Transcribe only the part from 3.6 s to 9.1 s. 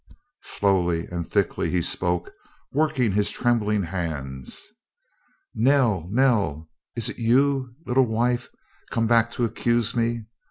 hands. "Nell Nell! Is it you, little wife, come